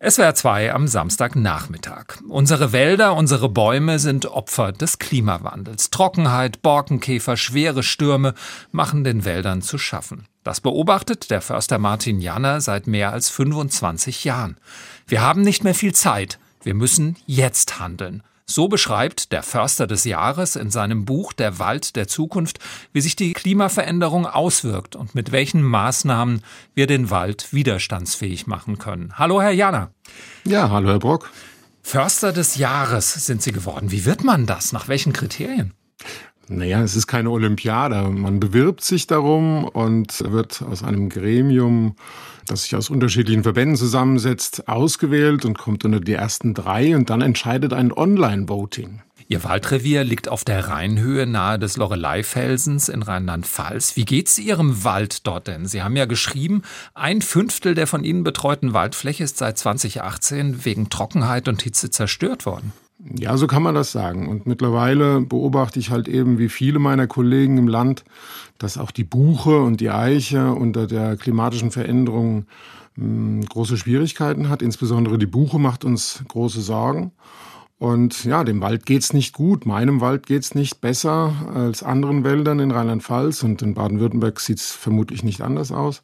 SWR 0.00 0.32
2 0.32 0.74
am 0.74 0.86
Samstagnachmittag. 0.86 2.18
Unsere 2.28 2.70
Wälder, 2.70 3.16
unsere 3.16 3.48
Bäume 3.48 3.98
sind 3.98 4.26
Opfer 4.26 4.70
des 4.70 5.00
Klimawandels. 5.00 5.90
Trockenheit, 5.90 6.62
Borkenkäfer, 6.62 7.36
schwere 7.36 7.82
Stürme 7.82 8.34
machen 8.70 9.02
den 9.02 9.24
Wäldern 9.24 9.60
zu 9.60 9.76
schaffen. 9.76 10.28
Das 10.44 10.60
beobachtet 10.60 11.32
der 11.32 11.40
Förster 11.40 11.78
Martin 11.78 12.20
Janner 12.20 12.60
seit 12.60 12.86
mehr 12.86 13.12
als 13.12 13.28
25 13.28 14.22
Jahren. 14.22 14.56
Wir 15.08 15.20
haben 15.20 15.42
nicht 15.42 15.64
mehr 15.64 15.74
viel 15.74 15.92
Zeit. 15.92 16.38
Wir 16.62 16.74
müssen 16.74 17.16
jetzt 17.26 17.80
handeln. 17.80 18.22
So 18.50 18.66
beschreibt 18.66 19.30
der 19.32 19.42
Förster 19.42 19.86
des 19.86 20.04
Jahres 20.04 20.56
in 20.56 20.70
seinem 20.70 21.04
Buch 21.04 21.34
Der 21.34 21.58
Wald 21.58 21.96
der 21.96 22.08
Zukunft, 22.08 22.58
wie 22.94 23.02
sich 23.02 23.14
die 23.14 23.34
Klimaveränderung 23.34 24.24
auswirkt 24.26 24.96
und 24.96 25.14
mit 25.14 25.32
welchen 25.32 25.62
Maßnahmen 25.62 26.40
wir 26.74 26.86
den 26.86 27.10
Wald 27.10 27.52
widerstandsfähig 27.52 28.46
machen 28.46 28.78
können. 28.78 29.12
Hallo, 29.18 29.42
Herr 29.42 29.50
Jana. 29.50 29.90
Ja, 30.44 30.70
hallo, 30.70 30.88
Herr 30.88 30.98
Brock. 30.98 31.30
Förster 31.82 32.32
des 32.32 32.56
Jahres 32.56 33.12
sind 33.26 33.42
Sie 33.42 33.52
geworden. 33.52 33.90
Wie 33.90 34.06
wird 34.06 34.24
man 34.24 34.46
das? 34.46 34.72
Nach 34.72 34.88
welchen 34.88 35.12
Kriterien? 35.12 35.74
Naja, 36.48 36.82
es 36.82 36.96
ist 36.96 37.06
keine 37.06 37.30
Olympiade. 37.30 38.00
Man 38.08 38.40
bewirbt 38.40 38.82
sich 38.82 39.06
darum 39.06 39.64
und 39.64 40.22
wird 40.32 40.62
aus 40.62 40.82
einem 40.82 41.10
Gremium, 41.10 41.96
das 42.50 42.64
sich 42.64 42.74
aus 42.74 42.90
unterschiedlichen 42.90 43.42
Verbänden 43.42 43.76
zusammensetzt, 43.76 44.68
ausgewählt 44.68 45.44
und 45.44 45.56
kommt 45.56 45.84
unter 45.84 46.00
die 46.00 46.14
ersten 46.14 46.54
drei 46.54 46.96
und 46.96 47.10
dann 47.10 47.20
entscheidet 47.20 47.72
ein 47.72 47.92
Online-Voting. 47.92 49.02
Ihr 49.30 49.44
Waldrevier 49.44 50.04
liegt 50.04 50.28
auf 50.28 50.42
der 50.42 50.68
Rheinhöhe 50.68 51.26
nahe 51.26 51.58
des 51.58 51.76
Loreleifelsens 51.76 52.88
in 52.88 53.02
Rheinland-Pfalz. 53.02 53.94
Wie 53.94 54.06
geht's 54.06 54.38
Ihrem 54.38 54.84
Wald 54.84 55.26
dort 55.26 55.48
denn? 55.48 55.66
Sie 55.66 55.82
haben 55.82 55.96
ja 55.96 56.06
geschrieben, 56.06 56.62
ein 56.94 57.20
Fünftel 57.20 57.74
der 57.74 57.86
von 57.86 58.04
Ihnen 58.04 58.24
betreuten 58.24 58.72
Waldfläche 58.72 59.24
ist 59.24 59.36
seit 59.36 59.58
2018 59.58 60.64
wegen 60.64 60.88
Trockenheit 60.88 61.46
und 61.46 61.60
Hitze 61.60 61.90
zerstört 61.90 62.46
worden. 62.46 62.72
Ja, 62.98 63.36
so 63.36 63.46
kann 63.46 63.62
man 63.62 63.76
das 63.76 63.92
sagen. 63.92 64.28
Und 64.28 64.46
mittlerweile 64.46 65.20
beobachte 65.20 65.78
ich 65.78 65.90
halt 65.90 66.08
eben, 66.08 66.38
wie 66.38 66.48
viele 66.48 66.80
meiner 66.80 67.06
Kollegen 67.06 67.56
im 67.56 67.68
Land, 67.68 68.04
dass 68.58 68.76
auch 68.76 68.90
die 68.90 69.04
Buche 69.04 69.60
und 69.60 69.80
die 69.80 69.90
Eiche 69.90 70.52
unter 70.52 70.88
der 70.88 71.16
klimatischen 71.16 71.70
Veränderung 71.70 72.46
hm, 72.94 73.44
große 73.44 73.76
Schwierigkeiten 73.76 74.48
hat. 74.48 74.62
Insbesondere 74.62 75.16
die 75.16 75.26
Buche 75.26 75.60
macht 75.60 75.84
uns 75.84 76.24
große 76.26 76.60
Sorgen. 76.60 77.12
Und 77.78 78.24
ja, 78.24 78.42
dem 78.42 78.60
Wald 78.60 78.84
geht's 78.84 79.12
nicht 79.12 79.32
gut. 79.32 79.64
Meinem 79.64 80.00
Wald 80.00 80.26
geht's 80.26 80.56
nicht 80.56 80.80
besser 80.80 81.32
als 81.54 81.84
anderen 81.84 82.24
Wäldern 82.24 82.58
in 82.58 82.72
Rheinland-Pfalz 82.72 83.44
und 83.44 83.62
in 83.62 83.74
Baden-Württemberg 83.74 84.40
sieht's 84.40 84.72
vermutlich 84.72 85.22
nicht 85.22 85.40
anders 85.40 85.70
aus 85.70 86.02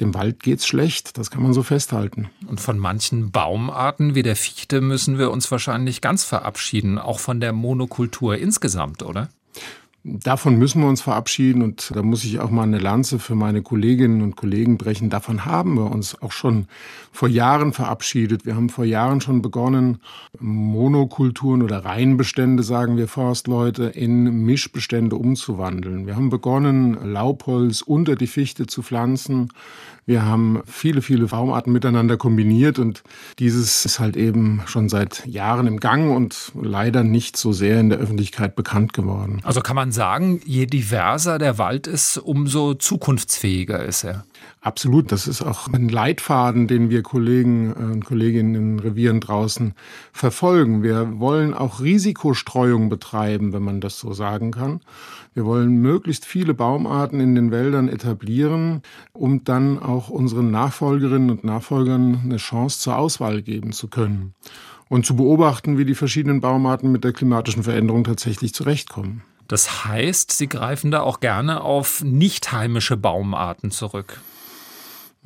dem 0.00 0.14
Wald 0.14 0.42
geht's 0.42 0.66
schlecht, 0.66 1.18
das 1.18 1.30
kann 1.30 1.42
man 1.42 1.52
so 1.52 1.62
festhalten. 1.62 2.30
Und 2.46 2.60
von 2.60 2.78
manchen 2.78 3.30
Baumarten 3.30 4.14
wie 4.14 4.22
der 4.22 4.36
Fichte 4.36 4.80
müssen 4.80 5.18
wir 5.18 5.30
uns 5.30 5.50
wahrscheinlich 5.50 6.00
ganz 6.00 6.24
verabschieden, 6.24 6.98
auch 6.98 7.18
von 7.18 7.40
der 7.40 7.52
Monokultur 7.52 8.36
insgesamt, 8.36 9.02
oder? 9.02 9.28
Davon 10.08 10.56
müssen 10.56 10.82
wir 10.82 10.88
uns 10.88 11.00
verabschieden 11.00 11.62
und 11.62 11.90
da 11.92 12.00
muss 12.00 12.22
ich 12.22 12.38
auch 12.38 12.50
mal 12.50 12.62
eine 12.62 12.78
Lanze 12.78 13.18
für 13.18 13.34
meine 13.34 13.62
Kolleginnen 13.62 14.22
und 14.22 14.36
Kollegen 14.36 14.78
brechen. 14.78 15.10
Davon 15.10 15.44
haben 15.44 15.74
wir 15.74 15.90
uns 15.90 16.22
auch 16.22 16.30
schon 16.30 16.68
vor 17.10 17.28
Jahren 17.28 17.72
verabschiedet. 17.72 18.46
Wir 18.46 18.54
haben 18.54 18.68
vor 18.68 18.84
Jahren 18.84 19.20
schon 19.20 19.42
begonnen, 19.42 19.98
Monokulturen 20.38 21.60
oder 21.60 21.84
Reihenbestände, 21.84 22.62
sagen 22.62 22.96
wir 22.96 23.08
Forstleute, 23.08 23.86
in 23.86 24.44
Mischbestände 24.44 25.16
umzuwandeln. 25.16 26.06
Wir 26.06 26.14
haben 26.14 26.30
begonnen, 26.30 26.96
Laubholz 27.04 27.82
unter 27.82 28.14
die 28.14 28.28
Fichte 28.28 28.66
zu 28.66 28.84
pflanzen. 28.84 29.48
Wir 30.08 30.24
haben 30.24 30.62
viele, 30.66 31.02
viele 31.02 31.26
Baumarten 31.26 31.72
miteinander 31.72 32.16
kombiniert 32.16 32.78
und 32.78 33.02
dieses 33.40 33.84
ist 33.84 33.98
halt 33.98 34.16
eben 34.16 34.62
schon 34.66 34.88
seit 34.88 35.26
Jahren 35.26 35.66
im 35.66 35.80
Gang 35.80 36.14
und 36.14 36.52
leider 36.54 37.02
nicht 37.02 37.36
so 37.36 37.52
sehr 37.52 37.80
in 37.80 37.88
der 37.90 37.98
Öffentlichkeit 37.98 38.54
bekannt 38.54 38.92
geworden. 38.92 39.40
Also 39.42 39.60
kann 39.62 39.74
man 39.74 39.90
sagen, 39.96 40.40
je 40.44 40.66
diverser 40.66 41.38
der 41.38 41.58
Wald 41.58 41.88
ist, 41.88 42.18
umso 42.18 42.74
zukunftsfähiger 42.74 43.84
ist 43.84 44.04
er. 44.04 44.24
Absolut, 44.60 45.12
das 45.12 45.26
ist 45.26 45.42
auch 45.42 45.68
ein 45.68 45.88
Leitfaden, 45.88 46.68
den 46.68 46.90
wir 46.90 47.02
Kollegen 47.02 47.70
äh, 47.70 47.92
und 47.92 48.04
Kolleginnen 48.04 48.54
in 48.54 48.78
Revieren 48.78 49.20
draußen 49.20 49.74
verfolgen. 50.12 50.82
Wir 50.82 51.18
wollen 51.18 51.54
auch 51.54 51.80
Risikostreuung 51.80 52.88
betreiben, 52.88 53.52
wenn 53.52 53.62
man 53.62 53.80
das 53.80 53.98
so 53.98 54.12
sagen 54.12 54.50
kann. 54.50 54.80
Wir 55.34 55.44
wollen 55.44 55.76
möglichst 55.76 56.24
viele 56.24 56.54
Baumarten 56.54 57.20
in 57.20 57.34
den 57.34 57.50
Wäldern 57.50 57.88
etablieren, 57.88 58.82
um 59.12 59.44
dann 59.44 59.78
auch 59.78 60.08
unseren 60.08 60.50
Nachfolgerinnen 60.50 61.30
und 61.30 61.44
Nachfolgern 61.44 62.20
eine 62.24 62.38
Chance 62.38 62.80
zur 62.80 62.96
Auswahl 62.96 63.42
geben 63.42 63.72
zu 63.72 63.88
können 63.88 64.34
und 64.88 65.06
zu 65.06 65.16
beobachten, 65.16 65.78
wie 65.78 65.84
die 65.84 65.94
verschiedenen 65.94 66.40
Baumarten 66.40 66.90
mit 66.90 67.04
der 67.04 67.12
klimatischen 67.12 67.62
Veränderung 67.62 68.04
tatsächlich 68.04 68.54
zurechtkommen. 68.54 69.22
Das 69.48 69.84
heißt, 69.84 70.32
Sie 70.32 70.48
greifen 70.48 70.90
da 70.90 71.00
auch 71.00 71.20
gerne 71.20 71.62
auf 71.62 72.02
nicht 72.02 72.52
heimische 72.52 72.96
Baumarten 72.96 73.70
zurück. 73.70 74.20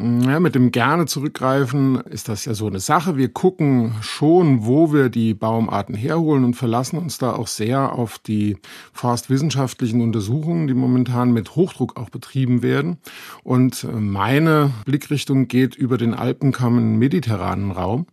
Ja, 0.03 0.41
mit 0.41 0.55
dem 0.55 0.73
gerne 0.73 1.05
zurückgreifen 1.05 1.97
ist 1.97 2.31
das 2.31 2.47
ja 2.47 2.55
so 2.55 2.67
eine 2.67 2.81
Sache. 2.81 3.19
Wir 3.19 3.29
gucken 3.29 3.95
schon, 4.01 4.65
wo 4.65 4.95
wir 4.95 5.11
die 5.11 5.35
Baumarten 5.35 5.95
herholen 5.95 6.45
und 6.45 6.55
verlassen 6.55 6.99
uns 6.99 7.19
da 7.19 7.35
auch 7.35 7.49
sehr 7.49 7.93
auf 7.93 8.19
die 8.19 8.57
forstwissenschaftlichen 8.95 10.01
Untersuchungen, 10.01 10.69
die 10.69 10.75
momentan 10.75 11.33
mit 11.33 11.55
Hochdruck 11.55 11.99
auch 11.99 12.09
betrieben 12.09 12.63
werden. 12.63 12.97
Und 13.43 13.87
meine 13.93 14.71
Blickrichtung 14.87 15.49
geht 15.49 15.75
über 15.75 15.99
den 15.99 16.15
Alpenkamm 16.15 16.79
im 16.79 16.99
mediterranen 16.99 17.71
Raum 17.71 18.07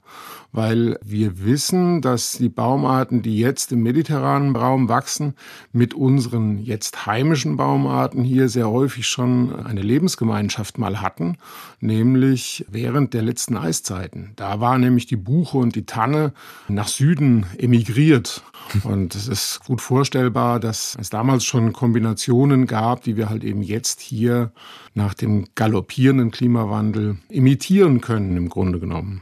weil 0.51 0.97
wir 1.03 1.43
wissen, 1.43 2.01
dass 2.01 2.33
die 2.33 2.49
Baumarten, 2.49 3.21
die 3.21 3.37
jetzt 3.37 3.71
im 3.71 3.83
mediterranen 3.83 4.55
Raum 4.55 4.89
wachsen, 4.89 5.35
mit 5.71 5.93
unseren 5.93 6.57
jetzt 6.59 7.05
heimischen 7.05 7.57
Baumarten 7.57 8.23
hier 8.23 8.49
sehr 8.49 8.69
häufig 8.69 9.07
schon 9.07 9.55
eine 9.65 9.81
Lebensgemeinschaft 9.81 10.77
mal 10.77 11.01
hatten, 11.01 11.37
nämlich 11.79 12.65
während 12.69 13.13
der 13.13 13.21
letzten 13.21 13.57
Eiszeiten. 13.57 14.33
Da 14.35 14.59
war 14.59 14.77
nämlich 14.77 15.05
die 15.05 15.15
Buche 15.15 15.57
und 15.57 15.75
die 15.75 15.85
Tanne 15.85 16.33
nach 16.67 16.87
Süden 16.87 17.45
emigriert. 17.57 18.43
Und 18.83 19.15
es 19.15 19.27
ist 19.27 19.61
gut 19.65 19.81
vorstellbar, 19.81 20.59
dass 20.59 20.97
es 20.99 21.09
damals 21.09 21.45
schon 21.45 21.73
Kombinationen 21.73 22.67
gab, 22.67 23.03
die 23.03 23.15
wir 23.15 23.29
halt 23.29 23.43
eben 23.43 23.61
jetzt 23.61 24.01
hier 24.01 24.51
nach 24.93 25.13
dem 25.13 25.45
galoppierenden 25.55 26.31
Klimawandel 26.31 27.17
imitieren 27.29 28.01
können, 28.01 28.35
im 28.35 28.49
Grunde 28.49 28.79
genommen. 28.79 29.21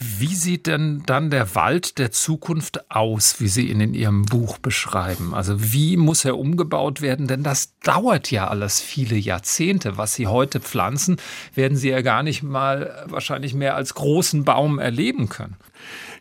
Wie 0.00 0.36
sieht 0.36 0.68
denn 0.68 1.02
dann 1.06 1.28
der 1.28 1.56
Wald 1.56 1.98
der 1.98 2.12
Zukunft 2.12 2.88
aus, 2.88 3.40
wie 3.40 3.48
Sie 3.48 3.68
ihn 3.68 3.80
in 3.80 3.94
Ihrem 3.94 4.26
Buch 4.26 4.58
beschreiben? 4.58 5.34
Also 5.34 5.72
wie 5.72 5.96
muss 5.96 6.24
er 6.24 6.38
umgebaut 6.38 7.00
werden? 7.00 7.26
Denn 7.26 7.42
das 7.42 7.76
dauert 7.80 8.30
ja 8.30 8.46
alles 8.46 8.80
viele 8.80 9.16
Jahrzehnte. 9.16 9.96
Was 9.96 10.14
Sie 10.14 10.28
heute 10.28 10.60
pflanzen, 10.60 11.16
werden 11.56 11.76
Sie 11.76 11.88
ja 11.88 12.00
gar 12.02 12.22
nicht 12.22 12.44
mal 12.44 13.06
wahrscheinlich 13.08 13.54
mehr 13.54 13.74
als 13.74 13.94
großen 13.94 14.44
Baum 14.44 14.78
erleben 14.78 15.28
können. 15.28 15.56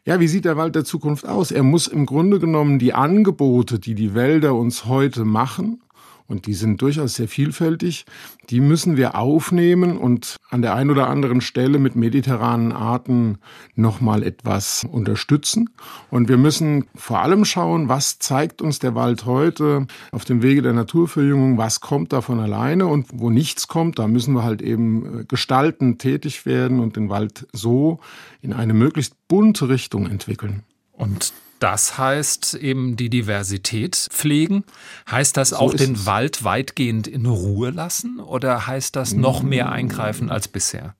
Ja, 0.05 0.19
wie 0.19 0.27
sieht 0.27 0.45
der 0.45 0.57
Wald 0.57 0.73
der 0.73 0.83
Zukunft 0.83 1.27
aus? 1.27 1.51
Er 1.51 1.61
muss 1.61 1.85
im 1.85 2.07
Grunde 2.07 2.39
genommen 2.39 2.79
die 2.79 2.95
Angebote, 2.95 3.77
die 3.77 3.93
die 3.93 4.15
Wälder 4.15 4.55
uns 4.55 4.85
heute 4.85 5.23
machen, 5.23 5.83
und 6.27 6.45
die 6.45 6.53
sind 6.53 6.81
durchaus 6.81 7.15
sehr 7.15 7.27
vielfältig. 7.27 8.05
Die 8.49 8.59
müssen 8.59 8.97
wir 8.97 9.15
aufnehmen 9.15 9.97
und 9.97 10.35
an 10.49 10.61
der 10.61 10.75
einen 10.75 10.91
oder 10.91 11.09
anderen 11.09 11.41
Stelle 11.41 11.79
mit 11.79 11.95
mediterranen 11.95 12.71
Arten 12.71 13.37
nochmal 13.75 14.23
etwas 14.23 14.85
unterstützen. 14.89 15.69
Und 16.09 16.27
wir 16.29 16.37
müssen 16.37 16.85
vor 16.95 17.19
allem 17.19 17.45
schauen, 17.45 17.89
was 17.89 18.19
zeigt 18.19 18.61
uns 18.61 18.79
der 18.79 18.95
Wald 18.95 19.25
heute 19.25 19.87
auf 20.11 20.25
dem 20.25 20.41
Wege 20.41 20.61
der 20.61 20.73
Naturverjüngung, 20.73 21.57
was 21.57 21.79
kommt 21.79 22.11
da 22.11 22.21
von 22.21 22.39
alleine 22.39 22.87
und 22.87 23.07
wo 23.13 23.29
nichts 23.29 23.67
kommt, 23.67 23.99
da 23.99 24.07
müssen 24.07 24.33
wir 24.33 24.43
halt 24.43 24.61
eben 24.61 25.21
äh, 25.21 25.23
gestalten, 25.25 25.97
tätig 25.97 26.45
werden 26.45 26.79
und 26.79 26.95
den 26.95 27.09
Wald 27.09 27.47
so 27.53 27.99
in 28.41 28.53
eine 28.53 28.73
möglichst 28.73 29.15
bunte 29.27 29.69
Richtung 29.69 30.07
entwickeln. 30.07 30.63
Und 30.91 31.33
das 31.59 31.97
heißt 31.97 32.55
eben 32.55 32.95
die 32.95 33.09
Diversität 33.09 33.95
pflegen. 33.95 34.63
Heißt 35.09 35.37
das 35.37 35.49
so 35.49 35.57
auch 35.57 35.73
den 35.73 35.93
es. 35.93 36.05
Wald 36.05 36.43
weitgehend 36.43 37.07
in 37.07 37.25
Ruhe 37.25 37.71
lassen 37.71 38.19
oder 38.19 38.67
heißt 38.67 38.95
das 38.95 39.13
noch 39.13 39.43
mehr 39.43 39.71
eingreifen 39.71 40.29
als 40.29 40.47
bisher? 40.47 40.95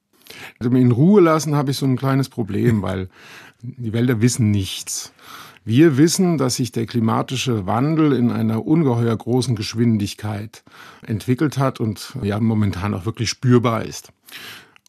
Also 0.59 0.75
in 0.75 0.91
Ruhe 0.91 1.21
lassen 1.21 1.55
habe 1.55 1.71
ich 1.71 1.77
so 1.77 1.85
ein 1.85 1.97
kleines 1.97 2.29
Problem, 2.29 2.81
weil 2.81 3.09
die 3.61 3.93
Wälder 3.93 4.21
wissen 4.21 4.51
nichts. 4.51 5.13
Wir 5.63 5.97
wissen, 5.97 6.37
dass 6.37 6.55
sich 6.55 6.71
der 6.71 6.85
klimatische 6.85 7.65
Wandel 7.65 8.13
in 8.13 8.31
einer 8.31 8.65
ungeheuer 8.65 9.15
großen 9.15 9.53
Geschwindigkeit 9.53 10.63
entwickelt 11.05 11.57
hat 11.57 11.81
und 11.81 12.15
ja 12.21 12.39
momentan 12.39 12.93
auch 12.93 13.05
wirklich 13.05 13.29
spürbar 13.29 13.83
ist. 13.83 14.13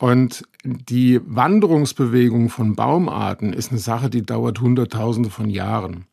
Und 0.00 0.44
die 0.62 1.20
Wanderungsbewegung 1.24 2.50
von 2.50 2.76
Baumarten 2.76 3.52
ist 3.52 3.70
eine 3.70 3.80
Sache, 3.80 4.10
die 4.10 4.22
dauert 4.22 4.60
Hunderttausende 4.60 5.30
von 5.30 5.50
Jahren. 5.50 6.06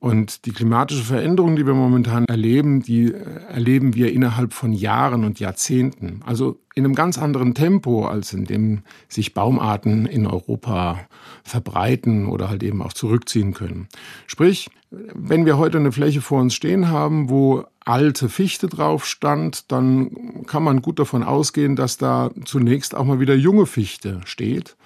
Und 0.00 0.46
die 0.46 0.52
klimatische 0.52 1.02
Veränderung, 1.02 1.56
die 1.56 1.66
wir 1.66 1.74
momentan 1.74 2.24
erleben, 2.26 2.82
die 2.82 3.12
äh, 3.12 3.18
erleben 3.48 3.94
wir 3.96 4.12
innerhalb 4.12 4.52
von 4.52 4.72
Jahren 4.72 5.24
und 5.24 5.40
Jahrzehnten. 5.40 6.20
Also 6.24 6.60
in 6.76 6.84
einem 6.84 6.94
ganz 6.94 7.18
anderen 7.18 7.54
Tempo, 7.54 8.06
als 8.06 8.32
in 8.32 8.44
dem 8.44 8.82
sich 9.08 9.34
Baumarten 9.34 10.06
in 10.06 10.26
Europa 10.26 11.00
verbreiten 11.42 12.28
oder 12.28 12.48
halt 12.48 12.62
eben 12.62 12.80
auch 12.80 12.92
zurückziehen 12.92 13.54
können. 13.54 13.88
Sprich, 14.28 14.70
wenn 14.90 15.44
wir 15.46 15.58
heute 15.58 15.78
eine 15.78 15.90
Fläche 15.90 16.20
vor 16.20 16.40
uns 16.40 16.54
stehen 16.54 16.88
haben, 16.88 17.28
wo 17.28 17.64
alte 17.84 18.28
Fichte 18.28 18.68
drauf 18.68 19.04
stand, 19.04 19.72
dann 19.72 20.44
kann 20.46 20.62
man 20.62 20.80
gut 20.80 21.00
davon 21.00 21.24
ausgehen, 21.24 21.74
dass 21.74 21.96
da 21.96 22.30
zunächst 22.44 22.94
auch 22.94 23.04
mal 23.04 23.18
wieder 23.18 23.34
junge 23.34 23.66
Fichte 23.66 24.20
steht. 24.24 24.76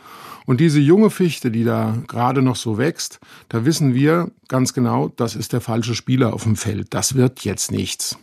Und 0.46 0.60
diese 0.60 0.80
junge 0.80 1.10
Fichte, 1.10 1.50
die 1.50 1.64
da 1.64 1.96
gerade 2.08 2.42
noch 2.42 2.56
so 2.56 2.78
wächst, 2.78 3.20
da 3.48 3.64
wissen 3.64 3.94
wir 3.94 4.30
ganz 4.48 4.74
genau, 4.74 5.08
das 5.08 5.36
ist 5.36 5.52
der 5.52 5.60
falsche 5.60 5.94
Spieler 5.94 6.34
auf 6.34 6.42
dem 6.42 6.56
Feld. 6.56 6.88
Das 6.90 7.14
wird 7.14 7.44
jetzt 7.44 7.70
nichts. 7.70 8.18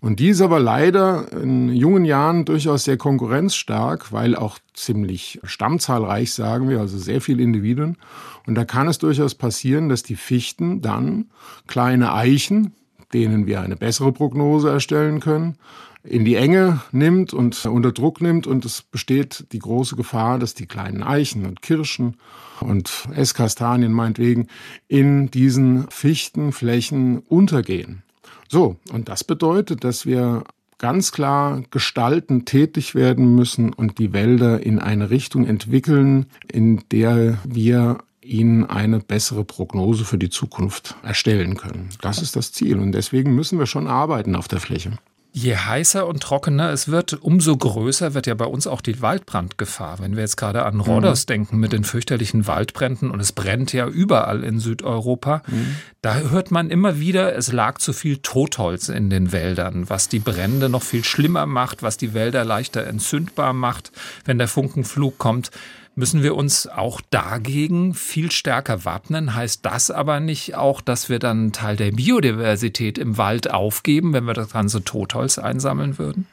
Und 0.00 0.18
die 0.18 0.30
ist 0.30 0.40
aber 0.40 0.58
leider 0.58 1.30
in 1.30 1.68
jungen 1.68 2.04
Jahren 2.04 2.44
durchaus 2.44 2.82
sehr 2.82 2.96
konkurrenzstark, 2.96 4.12
weil 4.12 4.34
auch 4.34 4.58
ziemlich 4.74 5.38
stammzahlreich, 5.44 6.32
sagen 6.32 6.68
wir, 6.68 6.80
also 6.80 6.98
sehr 6.98 7.20
viele 7.20 7.44
Individuen. 7.44 7.96
Und 8.44 8.56
da 8.56 8.64
kann 8.64 8.88
es 8.88 8.98
durchaus 8.98 9.36
passieren, 9.36 9.88
dass 9.88 10.02
die 10.02 10.16
Fichten 10.16 10.80
dann 10.80 11.26
kleine 11.68 12.12
Eichen, 12.12 12.72
denen 13.12 13.46
wir 13.46 13.60
eine 13.60 13.76
bessere 13.76 14.10
Prognose 14.10 14.70
erstellen 14.70 15.20
können, 15.20 15.56
in 16.04 16.24
die 16.24 16.36
Enge 16.36 16.80
nimmt 16.90 17.32
und 17.32 17.64
unter 17.66 17.92
Druck 17.92 18.20
nimmt. 18.20 18.46
Und 18.46 18.64
es 18.64 18.82
besteht 18.82 19.46
die 19.52 19.58
große 19.58 19.96
Gefahr, 19.96 20.38
dass 20.38 20.54
die 20.54 20.66
kleinen 20.66 21.02
Eichen 21.02 21.46
und 21.46 21.62
Kirschen 21.62 22.16
und 22.60 23.08
Esskastanien 23.14 23.92
meinetwegen 23.92 24.48
in 24.88 25.30
diesen 25.30 25.88
Fichtenflächen 25.90 27.18
untergehen. 27.20 28.02
So, 28.48 28.76
und 28.92 29.08
das 29.08 29.24
bedeutet, 29.24 29.84
dass 29.84 30.04
wir 30.04 30.44
ganz 30.78 31.12
klar 31.12 31.62
gestalten, 31.70 32.44
tätig 32.44 32.94
werden 32.94 33.34
müssen 33.34 33.72
und 33.72 33.98
die 33.98 34.12
Wälder 34.12 34.62
in 34.62 34.78
eine 34.78 35.10
Richtung 35.10 35.46
entwickeln, 35.46 36.26
in 36.50 36.82
der 36.90 37.38
wir 37.44 37.98
ihnen 38.20 38.64
eine 38.64 38.98
bessere 39.00 39.44
Prognose 39.44 40.04
für 40.04 40.18
die 40.18 40.30
Zukunft 40.30 40.96
erstellen 41.02 41.56
können. 41.56 41.88
Das 42.00 42.20
ist 42.20 42.36
das 42.36 42.52
Ziel 42.52 42.78
und 42.78 42.92
deswegen 42.92 43.34
müssen 43.34 43.58
wir 43.58 43.66
schon 43.66 43.86
arbeiten 43.86 44.36
auf 44.36 44.48
der 44.48 44.60
Fläche. 44.60 44.98
Je 45.34 45.56
heißer 45.56 46.06
und 46.06 46.22
trockener 46.22 46.70
es 46.72 46.88
wird, 46.88 47.14
umso 47.22 47.56
größer 47.56 48.12
wird 48.12 48.26
ja 48.26 48.34
bei 48.34 48.44
uns 48.44 48.66
auch 48.66 48.82
die 48.82 49.00
Waldbrandgefahr. 49.00 49.98
Wenn 49.98 50.14
wir 50.14 50.20
jetzt 50.20 50.36
gerade 50.36 50.66
an 50.66 50.80
Rhodos 50.80 51.22
mhm. 51.22 51.26
denken 51.26 51.56
mit 51.56 51.72
den 51.72 51.84
fürchterlichen 51.84 52.46
Waldbränden 52.46 53.10
und 53.10 53.18
es 53.18 53.32
brennt 53.32 53.72
ja 53.72 53.88
überall 53.88 54.44
in 54.44 54.58
Südeuropa, 54.58 55.42
mhm. 55.46 55.76
da 56.02 56.16
hört 56.16 56.50
man 56.50 56.68
immer 56.68 57.00
wieder, 57.00 57.34
es 57.34 57.50
lag 57.50 57.78
zu 57.78 57.94
viel 57.94 58.18
Totholz 58.18 58.90
in 58.90 59.08
den 59.08 59.32
Wäldern, 59.32 59.88
was 59.88 60.10
die 60.10 60.18
Brände 60.18 60.68
noch 60.68 60.82
viel 60.82 61.02
schlimmer 61.02 61.46
macht, 61.46 61.82
was 61.82 61.96
die 61.96 62.12
Wälder 62.12 62.44
leichter 62.44 62.86
entzündbar 62.86 63.54
macht, 63.54 63.90
wenn 64.26 64.36
der 64.36 64.48
Funkenflug 64.48 65.16
kommt. 65.16 65.50
Müssen 65.94 66.22
wir 66.22 66.36
uns 66.36 66.66
auch 66.66 67.02
dagegen 67.10 67.92
viel 67.92 68.32
stärker 68.32 68.86
wappnen? 68.86 69.34
Heißt 69.34 69.64
das 69.64 69.90
aber 69.90 70.20
nicht 70.20 70.54
auch, 70.54 70.80
dass 70.80 71.10
wir 71.10 71.18
dann 71.18 71.38
einen 71.38 71.52
Teil 71.52 71.76
der 71.76 71.92
Biodiversität 71.92 72.96
im 72.96 73.18
Wald 73.18 73.50
aufgeben, 73.50 74.14
wenn 74.14 74.24
wir 74.24 74.32
das 74.32 74.52
ganze 74.52 74.84
Totholz 74.84 75.38
einsammeln 75.38 75.98
würden? 75.98 76.26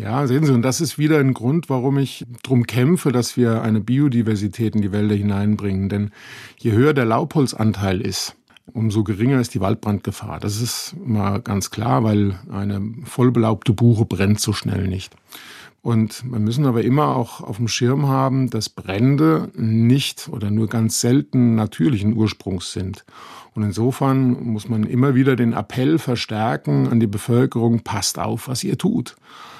Ja, 0.00 0.26
sehen 0.26 0.44
Sie, 0.44 0.52
und 0.52 0.62
das 0.62 0.80
ist 0.80 0.98
wieder 0.98 1.18
ein 1.18 1.34
Grund, 1.34 1.68
warum 1.68 1.98
ich 1.98 2.24
darum 2.42 2.66
kämpfe, 2.66 3.12
dass 3.12 3.36
wir 3.36 3.62
eine 3.62 3.80
Biodiversität 3.80 4.74
in 4.74 4.82
die 4.82 4.90
Wälder 4.90 5.14
hineinbringen. 5.14 5.88
Denn 5.88 6.10
je 6.58 6.72
höher 6.72 6.94
der 6.94 7.04
Laubholzanteil 7.04 8.00
ist, 8.00 8.34
umso 8.72 9.04
geringer 9.04 9.38
ist 9.38 9.54
die 9.54 9.60
Waldbrandgefahr. 9.60 10.40
Das 10.40 10.60
ist 10.60 10.96
mal 11.04 11.40
ganz 11.40 11.70
klar, 11.70 12.02
weil 12.02 12.38
eine 12.50 12.82
vollbelaubte 13.04 13.72
Buche 13.72 14.06
brennt 14.06 14.40
so 14.40 14.52
schnell 14.52 14.88
nicht. 14.88 15.14
Und 15.84 16.24
wir 16.32 16.38
müssen 16.38 16.64
aber 16.64 16.82
immer 16.82 17.14
auch 17.14 17.42
auf 17.42 17.58
dem 17.58 17.68
Schirm 17.68 18.08
haben, 18.08 18.48
dass 18.48 18.70
Brände 18.70 19.50
nicht 19.54 20.30
oder 20.30 20.50
nur 20.50 20.66
ganz 20.66 21.02
selten 21.02 21.56
natürlichen 21.56 22.16
Ursprungs 22.16 22.72
sind. 22.72 23.04
Und 23.54 23.64
insofern 23.64 24.44
muss 24.44 24.66
man 24.66 24.84
immer 24.84 25.14
wieder 25.14 25.36
den 25.36 25.52
Appell 25.52 25.98
verstärken 25.98 26.88
an 26.88 27.00
die 27.00 27.06
Bevölkerung, 27.06 27.80
passt 27.80 28.18
auf, 28.18 28.48
was 28.48 28.64
ihr 28.64 28.78
tut. 28.78 29.16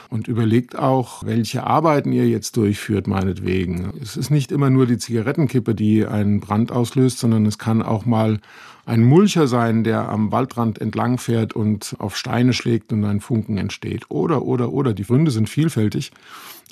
Und 0.08 0.26
überlegt 0.26 0.78
auch, 0.78 1.24
welche 1.26 1.64
Arbeiten 1.64 2.10
ihr 2.10 2.26
jetzt 2.26 2.56
durchführt, 2.56 3.06
meinetwegen. 3.06 3.92
Es 4.00 4.16
ist 4.16 4.30
nicht 4.30 4.50
immer 4.50 4.70
nur 4.70 4.86
die 4.86 4.96
Zigarettenkippe, 4.96 5.74
die 5.74 6.06
einen 6.06 6.40
Brand 6.40 6.72
auslöst, 6.72 7.18
sondern 7.18 7.44
es 7.44 7.58
kann 7.58 7.82
auch 7.82 8.06
mal 8.06 8.40
ein 8.86 9.02
Mulcher 9.02 9.46
sein, 9.46 9.84
der 9.84 10.08
am 10.08 10.30
Waldrand 10.32 10.80
entlangfährt 10.80 11.54
und 11.54 11.96
auf 11.98 12.16
Steine 12.16 12.52
schlägt 12.52 12.92
und 12.92 13.04
ein 13.04 13.20
Funken 13.20 13.56
entsteht. 13.56 14.10
Oder, 14.10 14.42
oder, 14.42 14.72
oder. 14.72 14.92
Die 14.92 15.04
Gründe 15.04 15.30
sind 15.30 15.48
vielfältig. 15.48 16.12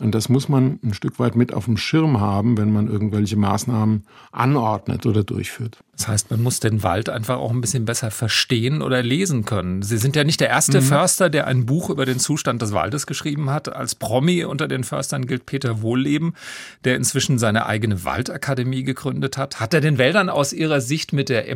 Und 0.01 0.15
das 0.15 0.29
muss 0.29 0.49
man 0.49 0.79
ein 0.83 0.95
Stück 0.95 1.19
weit 1.19 1.37
mit 1.37 1.53
auf 1.53 1.67
dem 1.67 1.77
Schirm 1.77 2.19
haben, 2.19 2.57
wenn 2.57 2.73
man 2.73 2.89
irgendwelche 2.89 3.37
Maßnahmen 3.37 4.05
anordnet 4.33 5.05
oder 5.05 5.23
durchführt. 5.23 5.79
Das 5.97 6.09
heißt, 6.09 6.31
man 6.31 6.43
muss 6.43 6.59
den 6.59 6.83
Wald 6.83 7.11
einfach 7.11 7.37
auch 7.37 7.51
ein 7.51 7.61
bisschen 7.61 7.85
besser 7.85 8.11
verstehen 8.11 8.81
oder 8.81 9.03
lesen 9.03 9.45
können. 9.45 9.83
Sie 9.83 9.99
sind 9.99 10.17
ja 10.17 10.25
nicht 10.25 10.41
der 10.41 10.49
erste 10.49 10.81
mhm. 10.81 10.85
Förster, 10.85 11.29
der 11.29 11.47
ein 11.47 11.67
Buch 11.67 11.91
über 11.91 12.07
den 12.07 12.19
Zustand 12.19 12.63
des 12.63 12.73
Waldes 12.73 13.07
geschrieben 13.07 13.51
hat. 13.51 13.73
Als 13.73 13.95
Promi 13.95 14.45
unter 14.45 14.67
den 14.67 14.85
Förstern 14.85 15.27
gilt 15.27 15.45
Peter 15.45 15.83
Wohlleben, 15.83 16.35
der 16.85 16.97
inzwischen 16.97 17.39
seine 17.39 17.67
eigene 17.67 18.05
Waldakademie 18.05 18.85
gegründet 18.85 19.37
hat. 19.37 19.61
Hat 19.61 19.75
er 19.75 19.83
den 19.83 19.99
Wäldern 19.99 20.31
aus 20.31 20.55
Ihrer 20.55 20.81
Sicht 20.81 21.13
mit 21.13 21.29
der 21.29 21.47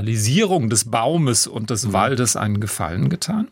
Emotionalisierung 0.00 0.70
des 0.70 0.90
Baumes 0.90 1.46
und 1.46 1.70
des 1.70 1.86
mhm. 1.86 1.92
Waldes 1.92 2.36
einen 2.36 2.60
Gefallen 2.60 3.10
getan? 3.10 3.48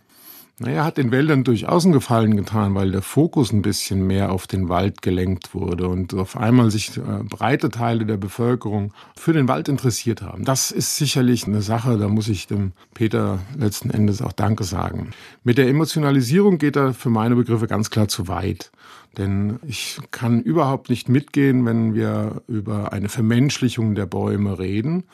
Naja, 0.61 0.85
hat 0.85 0.97
den 0.97 1.13
Wäldern 1.13 1.45
durchaus 1.45 1.85
einen 1.85 1.93
Gefallen 1.93 2.37
getan, 2.37 2.75
weil 2.75 2.91
der 2.91 3.03
Fokus 3.03 3.53
ein 3.53 3.63
bisschen 3.63 4.05
mehr 4.05 4.33
auf 4.33 4.49
den 4.49 4.69
Wald 4.69 5.03
gelenkt 5.03 5.55
wurde 5.55 5.87
und 5.87 6.15
auf 6.15 6.37
einmal 6.37 6.73
sich 6.73 6.97
äh, 6.97 7.01
breite 7.23 7.71
Teile 7.71 8.07
der 8.07 8.17
Bevölkerung 8.17 8.93
für 9.15 9.33
den 9.33 9.47
Wald 9.47 9.69
interessiert 9.69 10.23
haben. 10.23 10.45
Das 10.45 10.73
ist 10.73 10.97
sicherlich 10.97 11.47
eine 11.47 11.63
Sache, 11.63 11.97
da 11.97 12.09
muss 12.09 12.29
ich 12.29 12.49
dem 12.49 12.73
Peter 12.93 13.39
letzten 13.57 13.91
Endes 13.91 14.21
auch 14.21 14.33
Danke 14.33 14.65
sagen. 14.65 15.11
Mit 15.45 15.59
der 15.59 15.69
Emotionalisierung 15.69 16.59
geht 16.59 16.75
er 16.75 16.93
für 16.93 17.11
meine 17.11 17.37
Begriffe 17.37 17.69
ganz 17.69 17.91
klar 17.91 18.09
zu 18.09 18.27
weit. 18.27 18.73
Denn 19.19 19.59
ich 19.67 19.99
kann 20.13 20.41
überhaupt 20.41 20.89
nicht 20.89 21.09
mitgehen, 21.09 21.67
wenn 21.67 21.95
wir 21.95 22.43
über 22.47 22.93
eine 22.93 23.09
Vermenschlichung 23.09 23.95
der 23.95 24.07
Bäume 24.07 24.59
reden. 24.59 25.05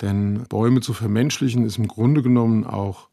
Denn 0.00 0.44
Bäume 0.48 0.80
zu 0.80 0.94
vermenschlichen 0.94 1.64
ist 1.66 1.76
im 1.76 1.86
Grunde 1.86 2.22
genommen 2.22 2.64
auch 2.64 3.08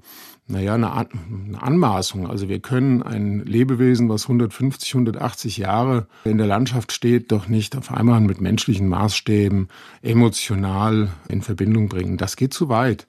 naja, 0.47 0.75
eine, 0.75 0.94
eine 0.95 1.61
Anmaßung. 1.61 2.27
Also 2.27 2.47
wir 2.47 2.59
können 2.59 3.03
ein 3.03 3.39
Lebewesen, 3.41 4.07
was 4.07 4.23
150, 4.23 4.94
180 4.94 5.57
Jahre 5.57 6.07
in 6.23 6.38
der 6.38 6.47
Landschaft 6.47 6.94
steht, 6.94 7.31
doch 7.33 7.49
nicht 7.49 7.75
auf 7.75 7.91
einmal 7.91 8.21
mit 8.21 8.39
menschlichen 8.39 8.88
Maßstäben 8.88 9.67
emotional 10.01 11.09
in 11.27 11.41
Verbindung 11.41 11.89
bringen. 11.89 12.18
Das 12.18 12.37
geht 12.37 12.54
zu 12.54 12.69
weit. 12.69 13.06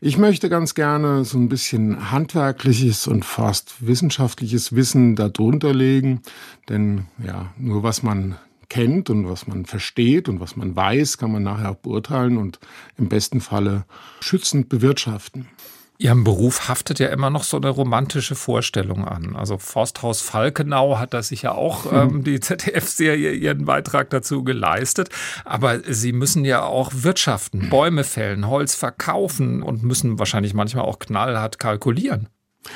Ich 0.00 0.16
möchte 0.16 0.48
ganz 0.48 0.74
gerne 0.74 1.24
so 1.24 1.38
ein 1.38 1.48
bisschen 1.48 2.12
handwerkliches 2.12 3.08
und 3.08 3.24
fast 3.24 3.84
wissenschaftliches 3.84 4.76
Wissen 4.76 5.16
darunter 5.16 5.74
legen, 5.74 6.22
denn 6.68 7.06
ja, 7.24 7.52
nur 7.58 7.82
was 7.82 8.04
man 8.04 8.36
kennt 8.68 9.10
und 9.10 9.28
was 9.28 9.48
man 9.48 9.66
versteht 9.66 10.28
und 10.28 10.38
was 10.38 10.54
man 10.54 10.76
weiß, 10.76 11.18
kann 11.18 11.32
man 11.32 11.42
nachher 11.42 11.72
auch 11.72 11.76
beurteilen 11.76 12.36
und 12.36 12.60
im 12.96 13.08
besten 13.08 13.40
Falle 13.40 13.86
schützend 14.20 14.68
bewirtschaften. 14.68 15.48
Ihrem 16.00 16.22
Beruf 16.22 16.68
haftet 16.68 17.00
ja 17.00 17.08
immer 17.08 17.28
noch 17.28 17.42
so 17.42 17.56
eine 17.56 17.70
romantische 17.70 18.36
Vorstellung 18.36 19.04
an. 19.04 19.34
Also 19.34 19.58
Forsthaus 19.58 20.20
Falkenau 20.20 20.96
hat 20.96 21.12
da 21.12 21.24
sicher 21.24 21.58
auch 21.58 21.92
ähm, 21.92 22.22
die 22.22 22.38
ZDF-Serie 22.40 23.32
ihren 23.32 23.64
Beitrag 23.64 24.08
dazu 24.10 24.44
geleistet. 24.44 25.08
Aber 25.44 25.80
Sie 25.92 26.12
müssen 26.12 26.44
ja 26.44 26.62
auch 26.62 26.92
wirtschaften, 26.94 27.68
Bäume 27.68 28.04
fällen, 28.04 28.46
Holz 28.46 28.76
verkaufen 28.76 29.60
und 29.60 29.82
müssen 29.82 30.20
wahrscheinlich 30.20 30.54
manchmal 30.54 30.84
auch 30.84 31.00
knallhart 31.00 31.58
kalkulieren. 31.58 32.28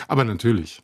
Aber 0.09 0.25
natürlich. 0.25 0.83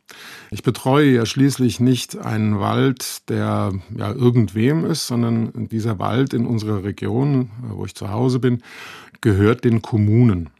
Ich 0.49 0.63
betreue 0.63 1.11
ja 1.11 1.25
schließlich 1.25 1.81
nicht 1.81 2.17
einen 2.17 2.61
Wald, 2.61 3.29
der 3.29 3.73
ja 3.97 4.11
irgendwem 4.11 4.85
ist, 4.85 5.07
sondern 5.07 5.67
dieser 5.67 5.99
Wald 5.99 6.33
in 6.33 6.45
unserer 6.45 6.85
Region, 6.85 7.51
wo 7.63 7.85
ich 7.85 7.95
zu 7.95 8.11
Hause 8.11 8.39
bin, 8.39 8.63
gehört 9.19 9.65
den 9.65 9.81
Kommunen. 9.81 10.51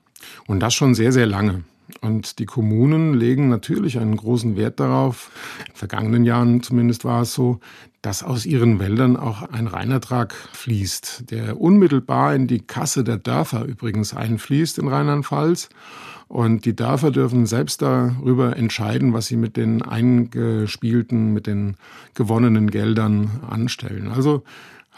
Und 0.48 0.60
das 0.60 0.74
schon 0.74 0.96
sehr, 0.96 1.12
sehr 1.12 1.26
lange. 1.26 1.64
Und 2.02 2.40
die 2.40 2.46
Kommunen 2.46 3.14
legen 3.14 3.50
natürlich 3.50 4.00
einen 4.00 4.16
großen 4.16 4.56
Wert 4.56 4.80
darauf, 4.80 5.32
in 5.68 5.76
vergangenen 5.76 6.26
Jahren 6.26 6.62
zumindest 6.62 7.06
war 7.06 7.24
es 7.24 7.34
so, 7.34 7.60
dass 8.02 8.24
aus 8.24 8.46
ihren 8.46 8.80
Wäldern 8.80 9.18
auch 9.18 9.42
ein 9.42 9.68
Reinertrag 9.68 10.34
fließt, 10.54 11.32
der 11.32 11.60
unmittelbar 11.60 12.34
in 12.34 12.48
die 12.48 12.62
Kasse 12.62 13.04
der 13.04 13.18
Dörfer 13.18 13.66
übrigens 13.66 14.14
einfließt 14.14 14.80
in 14.80 14.88
Rheinland-Pfalz. 14.88 15.70
Und 16.30 16.66
die 16.66 16.76
Dörfer 16.76 17.12
dürfen 17.12 17.48
selbst 17.48 17.82
darüber 17.82 18.56
entscheiden, 18.56 19.14
was 19.14 19.26
sie 19.26 19.36
mit 19.36 19.58
den 19.58 19.82
eingespielten, 19.82 21.34
mit 21.34 21.48
den 21.48 21.76
gewonnenen 22.14 22.70
Geldern 22.70 23.42
anstellen. 23.50 24.12
Also 24.12 24.44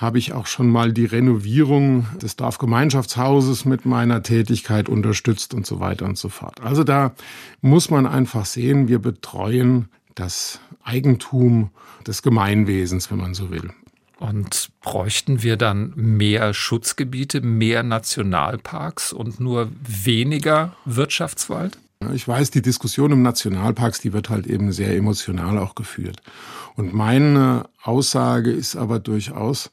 habe 0.01 0.17
ich 0.17 0.33
auch 0.33 0.47
schon 0.47 0.67
mal 0.67 0.91
die 0.91 1.05
Renovierung 1.05 2.07
des 2.19 2.35
Dorfgemeinschaftshauses 2.35 3.65
mit 3.65 3.85
meiner 3.85 4.23
Tätigkeit 4.23 4.89
unterstützt 4.89 5.53
und 5.53 5.67
so 5.67 5.79
weiter 5.79 6.05
und 6.05 6.17
so 6.17 6.27
fort. 6.27 6.59
Also 6.61 6.83
da 6.83 7.13
muss 7.61 7.91
man 7.91 8.07
einfach 8.07 8.45
sehen, 8.45 8.87
wir 8.87 8.97
betreuen 8.97 9.89
das 10.15 10.59
Eigentum 10.83 11.69
des 12.07 12.23
Gemeinwesens, 12.23 13.11
wenn 13.11 13.19
man 13.19 13.35
so 13.35 13.51
will. 13.51 13.69
Und 14.17 14.71
bräuchten 14.81 15.43
wir 15.43 15.55
dann 15.55 15.93
mehr 15.95 16.53
Schutzgebiete, 16.53 17.41
mehr 17.41 17.83
Nationalparks 17.83 19.13
und 19.13 19.39
nur 19.39 19.71
weniger 19.83 20.75
Wirtschaftswald? 20.85 21.77
Ich 22.13 22.27
weiß, 22.27 22.51
die 22.51 22.61
Diskussion 22.61 23.11
im 23.11 23.21
Nationalparks, 23.21 24.01
die 24.01 24.11
wird 24.11 24.29
halt 24.29 24.47
eben 24.47 24.71
sehr 24.71 24.95
emotional 24.95 25.57
auch 25.57 25.75
geführt. 25.75 26.21
Und 26.75 26.93
meine 26.93 27.69
Aussage 27.83 28.51
ist 28.51 28.75
aber 28.75 28.99
durchaus, 28.99 29.71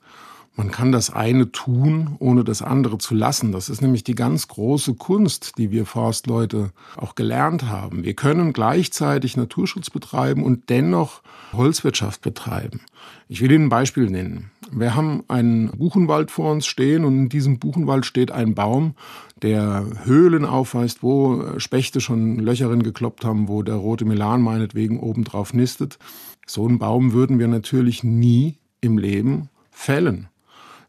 man 0.59 0.71
kann 0.73 0.91
das 0.91 1.11
eine 1.11 1.53
tun, 1.53 2.17
ohne 2.19 2.43
das 2.43 2.63
andere 2.63 2.99
zu 2.99 3.15
lassen. 3.15 3.53
Das 3.53 3.69
ist 3.69 3.81
nämlich 3.81 4.03
die 4.03 4.17
ganz 4.17 4.49
große 4.49 4.95
Kunst, 4.95 5.53
die 5.57 5.71
wir 5.71 5.87
Forstleute 5.87 6.73
auch 6.97 7.15
gelernt 7.15 7.69
haben. 7.69 8.03
Wir 8.03 8.15
können 8.15 8.53
gleichzeitig 8.53 9.37
Naturschutz 9.37 9.89
betreiben 9.89 10.43
und 10.43 10.69
dennoch 10.69 11.23
Holzwirtschaft 11.53 12.23
betreiben. 12.23 12.81
Ich 13.29 13.41
will 13.41 13.53
Ihnen 13.53 13.67
ein 13.67 13.69
Beispiel 13.69 14.11
nennen. 14.11 14.51
Wir 14.71 14.95
haben 14.95 15.25
einen 15.29 15.71
Buchenwald 15.71 16.31
vor 16.31 16.53
uns 16.53 16.67
stehen 16.67 17.05
und 17.05 17.19
in 17.19 17.29
diesem 17.29 17.59
Buchenwald 17.59 18.07
steht 18.07 18.31
ein 18.31 18.55
Baum, 18.55 18.95
der 19.43 19.87
Höhlen 20.05 20.45
aufweist, 20.45 21.03
wo 21.03 21.59
Spechte 21.59 22.01
schon 22.01 22.39
Löcherin 22.39 22.83
gekloppt 22.83 23.25
haben, 23.25 23.49
wo 23.49 23.63
der 23.63 23.77
rote 23.77 24.05
Milan 24.05 24.43
meinetwegen 24.43 25.01
obendrauf 25.01 25.55
nistet. 25.55 25.99
So 26.47 26.67
einen 26.67 26.79
Baum 26.79 27.13
würden 27.13 27.39
wir 27.39 27.49
natürlich 27.49 28.05
nie 28.05 28.57
im 28.81 28.99
Leben 28.99 29.49
fällen 29.71 30.29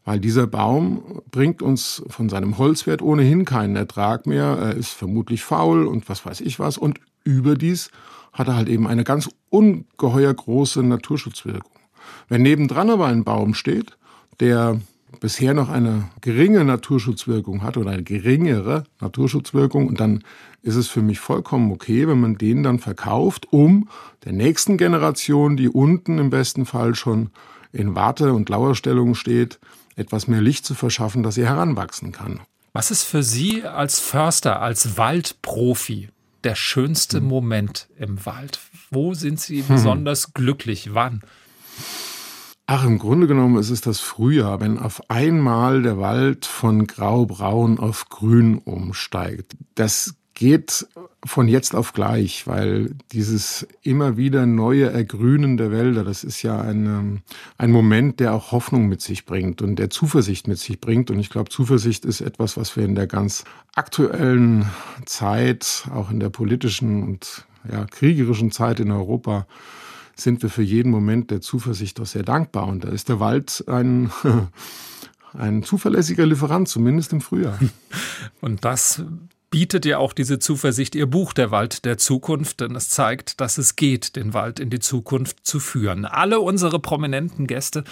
weil 0.04 0.18
dieser 0.18 0.46
Baum 0.46 1.22
bringt 1.30 1.62
uns 1.62 2.02
von 2.08 2.28
seinem 2.28 2.58
Holzwert 2.58 3.02
ohnehin 3.02 3.44
keinen 3.44 3.76
Ertrag 3.76 4.26
mehr. 4.26 4.56
Er 4.60 4.74
ist 4.74 4.90
vermutlich 4.90 5.44
faul 5.44 5.86
und 5.86 6.08
was 6.08 6.24
weiß 6.24 6.40
ich 6.40 6.58
was. 6.58 6.78
Und 6.78 7.00
überdies 7.22 7.90
hat 8.32 8.48
er 8.48 8.56
halt 8.56 8.68
eben 8.68 8.86
eine 8.86 9.04
ganz 9.04 9.30
ungeheuer 9.50 10.32
große 10.32 10.82
Naturschutzwirkung. 10.82 11.79
Wenn 12.28 12.42
nebendran 12.42 12.90
aber 12.90 13.06
ein 13.06 13.24
Baum 13.24 13.54
steht, 13.54 13.96
der 14.40 14.80
bisher 15.18 15.54
noch 15.54 15.68
eine 15.68 16.08
geringe 16.20 16.64
Naturschutzwirkung 16.64 17.62
hat 17.62 17.76
oder 17.76 17.90
eine 17.90 18.02
geringere 18.02 18.84
Naturschutzwirkung 19.00 19.88
und 19.88 20.00
dann 20.00 20.24
ist 20.62 20.76
es 20.76 20.88
für 20.88 21.02
mich 21.02 21.18
vollkommen 21.18 21.72
okay, 21.72 22.06
wenn 22.06 22.20
man 22.20 22.38
den 22.38 22.62
dann 22.62 22.78
verkauft, 22.78 23.52
um 23.52 23.88
der 24.24 24.32
nächsten 24.32 24.76
Generation, 24.76 25.56
die 25.56 25.68
unten 25.68 26.18
im 26.18 26.30
besten 26.30 26.66
Fall 26.66 26.94
schon 26.94 27.30
in 27.72 27.94
Warte- 27.94 28.32
und 28.32 28.48
Lauerstellung 28.48 29.14
steht, 29.14 29.58
etwas 29.96 30.28
mehr 30.28 30.40
Licht 30.40 30.64
zu 30.64 30.74
verschaffen, 30.74 31.22
dass 31.22 31.34
sie 31.34 31.46
heranwachsen 31.46 32.12
kann. 32.12 32.40
Was 32.72 32.90
ist 32.90 33.02
für 33.02 33.22
Sie 33.22 33.64
als 33.64 33.98
Förster, 33.98 34.60
als 34.62 34.96
Waldprofi 34.96 36.08
der 36.44 36.54
schönste 36.54 37.18
hm. 37.18 37.26
Moment 37.26 37.88
im 37.98 38.24
Wald? 38.24 38.60
Wo 38.90 39.14
sind 39.14 39.40
Sie 39.40 39.60
hm. 39.60 39.68
besonders 39.68 40.34
glücklich? 40.34 40.94
Wann? 40.94 41.22
Ach, 42.66 42.84
im 42.86 42.98
Grunde 42.98 43.26
genommen 43.26 43.58
ist 43.58 43.70
es 43.70 43.80
das 43.80 43.98
Frühjahr, 43.98 44.60
wenn 44.60 44.78
auf 44.78 45.10
einmal 45.10 45.82
der 45.82 45.98
Wald 45.98 46.46
von 46.46 46.86
grau-braun 46.86 47.80
auf 47.80 48.08
grün 48.08 48.58
umsteigt. 48.58 49.56
Das 49.74 50.14
geht 50.34 50.86
von 51.24 51.48
jetzt 51.48 51.74
auf 51.74 51.92
gleich, 51.92 52.46
weil 52.46 52.94
dieses 53.12 53.66
immer 53.82 54.16
wieder 54.16 54.46
neue 54.46 54.90
Ergrünen 54.90 55.56
der 55.56 55.70
Wälder, 55.70 56.04
das 56.04 56.24
ist 56.24 56.42
ja 56.42 56.60
ein, 56.60 56.86
ähm, 56.86 57.18
ein 57.58 57.70
Moment, 57.70 58.20
der 58.20 58.32
auch 58.32 58.52
Hoffnung 58.52 58.86
mit 58.86 59.02
sich 59.02 59.26
bringt 59.26 59.60
und 59.60 59.76
der 59.76 59.90
Zuversicht 59.90 60.48
mit 60.48 60.58
sich 60.58 60.80
bringt. 60.80 61.10
Und 61.10 61.18
ich 61.18 61.28
glaube, 61.28 61.50
Zuversicht 61.50 62.04
ist 62.04 62.20
etwas, 62.20 62.56
was 62.56 62.74
wir 62.76 62.84
in 62.84 62.94
der 62.94 63.06
ganz 63.06 63.44
aktuellen 63.74 64.70
Zeit, 65.04 65.88
auch 65.92 66.10
in 66.10 66.20
der 66.20 66.30
politischen 66.30 67.02
und 67.02 67.44
ja, 67.70 67.84
kriegerischen 67.84 68.50
Zeit 68.50 68.80
in 68.80 68.90
Europa, 68.90 69.46
sind 70.20 70.42
wir 70.42 70.50
für 70.50 70.62
jeden 70.62 70.90
Moment 70.90 71.30
der 71.30 71.40
Zuversicht 71.40 72.00
auch 72.00 72.06
sehr 72.06 72.22
dankbar. 72.22 72.66
Und 72.66 72.84
da 72.84 72.88
ist 72.88 73.08
der 73.08 73.20
Wald 73.20 73.64
ein 73.66 74.10
ein 75.34 75.62
zuverlässiger 75.62 76.26
Lieferant, 76.26 76.68
zumindest 76.68 77.12
im 77.12 77.20
Frühjahr. 77.20 77.58
Und 78.40 78.64
das 78.64 79.02
bietet 79.50 79.84
ja 79.84 79.98
auch 79.98 80.12
diese 80.12 80.38
Zuversicht 80.38 80.94
ihr 80.94 81.06
Buch 81.06 81.32
Der 81.32 81.50
Wald 81.50 81.84
der 81.84 81.98
Zukunft, 81.98 82.60
denn 82.60 82.76
es 82.76 82.88
zeigt, 82.88 83.40
dass 83.40 83.58
es 83.58 83.74
geht, 83.74 84.14
den 84.14 84.32
Wald 84.32 84.60
in 84.60 84.70
die 84.70 84.78
Zukunft 84.78 85.44
zu 85.44 85.58
führen. 85.58 86.04
Alle 86.04 86.40
unsere 86.40 86.78
prominenten 86.78 87.48
Gäste 87.48 87.82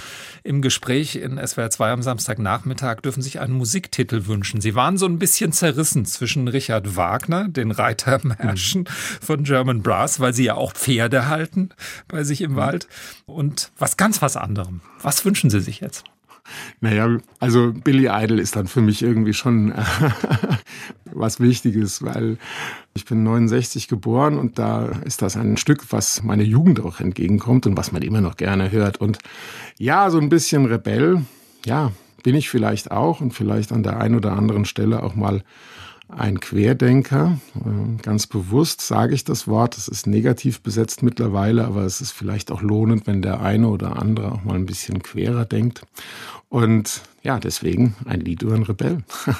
im 0.44 0.62
Gespräch 0.62 1.16
in 1.16 1.44
SWR 1.44 1.70
2 1.70 1.90
am 1.90 2.02
Samstagnachmittag 2.02 3.00
dürfen 3.00 3.22
sich 3.22 3.40
einen 3.40 3.54
Musiktitel 3.54 4.26
wünschen. 4.26 4.60
Sie 4.60 4.76
waren 4.76 4.98
so 4.98 5.06
ein 5.06 5.18
bisschen 5.18 5.52
zerrissen 5.52 6.06
zwischen 6.06 6.46
Richard 6.46 6.96
Wagner, 6.96 7.48
den 7.48 7.72
Reitermärschen 7.72 8.82
mhm. 8.82 8.86
von 9.20 9.42
German 9.42 9.82
Brass, 9.82 10.20
weil 10.20 10.32
sie 10.32 10.44
ja 10.44 10.54
auch 10.54 10.72
Pferde 10.72 11.26
halten 11.26 11.70
bei 12.06 12.22
sich 12.22 12.40
im 12.40 12.52
mhm. 12.52 12.56
Wald 12.56 12.88
und 13.26 13.72
was 13.78 13.96
ganz 13.96 14.22
was 14.22 14.36
anderem. 14.36 14.80
Was 15.02 15.24
wünschen 15.24 15.50
Sie 15.50 15.60
sich 15.60 15.80
jetzt? 15.80 16.04
Naja, 16.80 17.18
also 17.38 17.72
Billy 17.72 18.08
Idol 18.10 18.38
ist 18.38 18.56
dann 18.56 18.66
für 18.66 18.80
mich 18.80 19.02
irgendwie 19.02 19.34
schon 19.34 19.72
was 21.12 21.40
Wichtiges, 21.40 22.02
weil 22.02 22.38
ich 22.94 23.04
bin 23.04 23.22
69 23.22 23.88
geboren 23.88 24.38
und 24.38 24.58
da 24.58 24.86
ist 25.04 25.22
das 25.22 25.36
ein 25.36 25.56
Stück, 25.56 25.92
was 25.92 26.22
meine 26.22 26.42
Jugend 26.42 26.80
auch 26.80 27.00
entgegenkommt 27.00 27.66
und 27.66 27.76
was 27.76 27.92
man 27.92 28.02
immer 28.02 28.20
noch 28.20 28.36
gerne 28.36 28.70
hört. 28.70 29.00
Und 29.00 29.18
ja, 29.78 30.10
so 30.10 30.18
ein 30.18 30.28
bisschen 30.28 30.66
Rebell, 30.66 31.22
ja, 31.64 31.92
bin 32.22 32.34
ich 32.34 32.48
vielleicht 32.48 32.90
auch 32.90 33.20
und 33.20 33.32
vielleicht 33.32 33.72
an 33.72 33.82
der 33.82 33.98
einen 34.00 34.16
oder 34.16 34.32
anderen 34.32 34.64
Stelle 34.64 35.02
auch 35.02 35.14
mal 35.14 35.42
ein 36.08 36.40
Querdenker. 36.40 37.38
Äh, 37.54 38.02
ganz 38.02 38.26
bewusst 38.26 38.80
sage 38.80 39.14
ich 39.14 39.24
das 39.24 39.46
Wort. 39.46 39.76
Es 39.76 39.88
ist 39.88 40.06
negativ 40.06 40.60
besetzt 40.60 41.02
mittlerweile, 41.02 41.64
aber 41.66 41.82
es 41.82 42.00
ist 42.00 42.12
vielleicht 42.12 42.50
auch 42.50 42.62
lohnend, 42.62 43.06
wenn 43.06 43.22
der 43.22 43.40
eine 43.40 43.68
oder 43.68 44.00
andere 44.00 44.32
auch 44.32 44.42
mal 44.42 44.54
ein 44.54 44.66
bisschen 44.66 45.02
querer 45.02 45.44
denkt. 45.44 45.82
Und 46.48 47.02
ja, 47.22 47.38
deswegen 47.38 47.94
ein 48.06 48.20
Lied 48.20 48.42
über 48.42 48.54
einen 48.54 48.64
Rebell. 48.64 49.04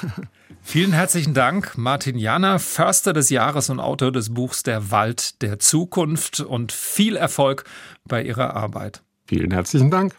Vielen 0.61 0.91
herzlichen 0.91 1.33
Dank, 1.33 1.77
Martin 1.77 2.17
Jana, 2.17 2.59
Förster 2.59 3.13
des 3.13 3.29
Jahres 3.29 3.69
und 3.69 3.79
Autor 3.79 4.11
des 4.11 4.33
Buchs 4.33 4.61
Der 4.61 4.91
Wald 4.91 5.41
der 5.41 5.57
Zukunft 5.57 6.41
und 6.41 6.71
viel 6.71 7.15
Erfolg 7.15 7.63
bei 8.05 8.21
Ihrer 8.21 8.55
Arbeit. 8.55 9.01
Vielen 9.25 9.51
herzlichen 9.51 9.89
Dank. 9.89 10.13